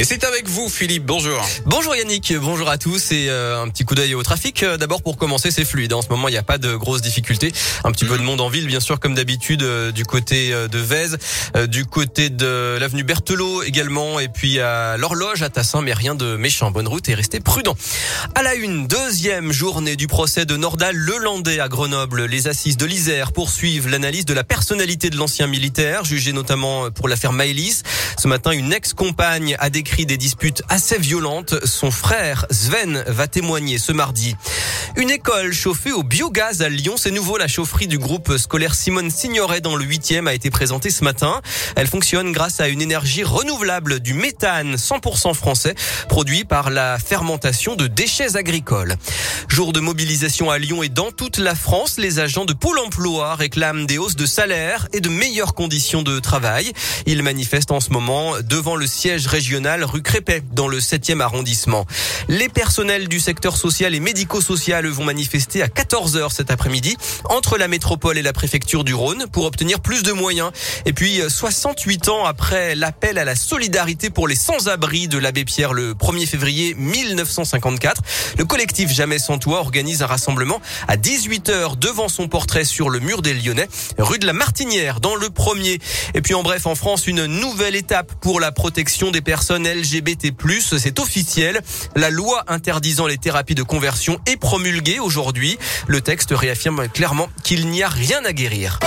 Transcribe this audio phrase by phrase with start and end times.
[0.00, 1.04] Et c'est avec vous, Philippe.
[1.04, 1.46] Bonjour.
[1.66, 2.34] Bonjour Yannick.
[2.38, 3.12] Bonjour à tous.
[3.12, 4.62] Et euh, un petit coup d'œil au trafic.
[4.62, 5.92] Euh, d'abord pour commencer, c'est fluide.
[5.92, 7.52] En ce moment, il n'y a pas de grosses difficultés.
[7.84, 10.78] Un petit peu de monde en ville, bien sûr, comme d'habitude, euh, du côté de
[10.78, 11.18] Vèze,
[11.68, 16.36] du côté de l'avenue Berthelot également, et puis à l'horloge à Tassin, mais rien de
[16.36, 16.70] méchant.
[16.70, 17.76] Bonne route et restez prudent.
[18.34, 22.24] À la une, deuxième journée du procès de Nordal Lelandais à Grenoble.
[22.24, 27.06] Les assises de l'Isère poursuivent l'analyse de la personnalité de l'ancien militaire, jugé notamment pour
[27.06, 27.82] l'affaire Maëlys.
[28.16, 31.54] Ce matin, une ex-compagne a décrit des disputes assez violentes.
[31.66, 34.34] Son frère Sven va témoigner ce mardi.
[34.96, 37.36] Une école chauffée au biogaz à Lyon, c'est nouveau.
[37.36, 41.42] La chaufferie du groupe scolaire Simone Signoret dans le 8e a été présentée ce matin.
[41.76, 45.74] Elle fonctionne grâce à une énergie renouvelable du méthane 100% français
[46.08, 48.96] produit par la fermentation de déchets agricoles.
[49.48, 53.34] Jour de mobilisation à Lyon et dans toute la France, les agents de Pôle emploi
[53.34, 56.72] réclament des hausses de salaire et de meilleures conditions de travail.
[57.06, 61.86] Ils manifestent en ce moment devant le siège régional rue Crépet dans le 7e arrondissement.
[62.28, 67.68] Les personnels du secteur social et médico-social vont manifester à 14h cet après-midi entre la
[67.68, 70.50] métropole et la préfecture du Rhône pour obtenir plus de moyens.
[70.86, 75.72] Et puis 68 ans après l'appel à la solidarité pour les sans-abri de l'abbé Pierre
[75.72, 78.02] le 1er février 1954,
[78.38, 83.00] le collectif Jamais sans toit organise un rassemblement à 18h devant son portrait sur le
[83.00, 85.78] mur des Lyonnais, rue de la Martinière dans le premier.
[86.14, 90.32] Et puis en bref, en France, une nouvelle étape pour la protection des personnes LGBT+.
[90.78, 91.60] C'est officiel.
[91.96, 95.58] La loi interdisant les thérapies de conversion est promulguée aujourd'hui.
[95.86, 98.78] Le texte réaffirme clairement qu'il n'y a rien à guérir.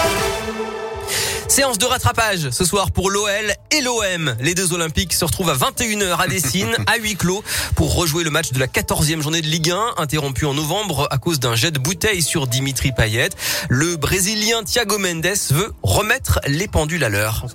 [1.53, 4.35] Séance de rattrapage ce soir pour l'OL et l'OM.
[4.39, 7.43] Les deux Olympiques se retrouvent à 21h à Dessine, à huis clos,
[7.75, 11.19] pour rejouer le match de la 14e journée de Ligue 1, interrompu en novembre à
[11.19, 13.29] cause d'un jet de bouteille sur Dimitri Payet.
[13.69, 17.45] Le Brésilien Thiago Mendes veut remettre les pendules à l'heure.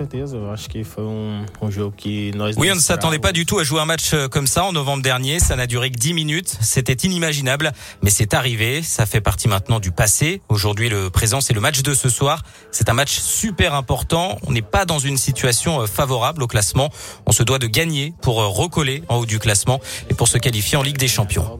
[2.57, 4.71] Oui, on ne s'attendait pas du tout à jouer un match euh, comme ça en
[4.71, 5.41] novembre dernier.
[5.41, 6.57] Ça n'a duré que 10 minutes.
[6.61, 8.81] C'était inimaginable, mais c'est arrivé.
[8.85, 10.41] Ça fait partie maintenant du passé.
[10.49, 12.45] Aujourd'hui, le présent, c'est le match de ce soir.
[12.71, 14.37] C'est un match super important important.
[14.47, 16.91] On n'est pas dans une situation euh, favorable au classement.
[17.25, 20.37] On se doit de gagner pour euh, recoller en haut du classement et pour se
[20.37, 21.59] qualifier en Ligue des Champions.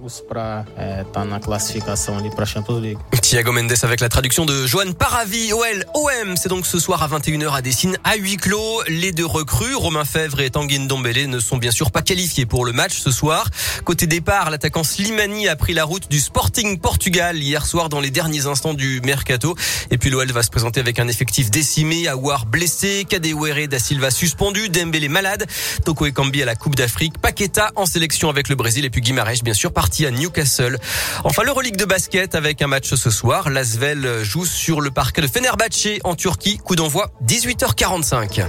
[3.29, 6.35] Thiago Mendes avec la traduction de Johan Paravi, OL, OM.
[6.39, 8.83] C'est donc ce soir à 21h à Dessine, à huis clos.
[8.89, 12.65] Les deux recrues, Romain Fèvre et Tanguy Ndombele, ne sont bien sûr pas qualifiés pour
[12.65, 13.47] le match ce soir.
[13.85, 18.11] Côté départ, l'attaquant Slimani a pris la route du Sporting Portugal hier soir dans les
[18.11, 19.55] derniers instants du mercato.
[19.91, 24.11] Et puis l'OL va se présenter avec un effectif décimé Aouar blessé, Kadewere da Silva
[24.11, 25.45] suspendu, Dembélé malade,
[25.85, 29.43] Toko Ekambi à la Coupe d'Afrique, Paqueta en sélection avec le Brésil et puis Guimarães
[29.45, 30.79] bien sûr parti à Newcastle.
[31.25, 35.27] Enfin l'Euroleague de basket avec un match ce soir, L'Asvel joue sur le parquet de
[35.27, 38.45] Fenerbahçe en Turquie, coup d'envoi 18h45.